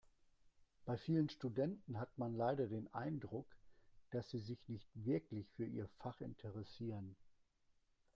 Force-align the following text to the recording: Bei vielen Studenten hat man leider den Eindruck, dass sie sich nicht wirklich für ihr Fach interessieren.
Bei 0.83 0.97
vielen 0.97 1.29
Studenten 1.29 1.99
hat 1.99 2.17
man 2.17 2.33
leider 2.35 2.65
den 2.65 2.91
Eindruck, 2.91 3.45
dass 4.09 4.31
sie 4.31 4.39
sich 4.39 4.67
nicht 4.67 4.89
wirklich 4.95 5.47
für 5.51 5.67
ihr 5.67 5.87
Fach 5.99 6.19
interessieren. 6.21 7.15